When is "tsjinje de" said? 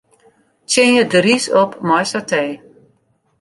0.67-1.19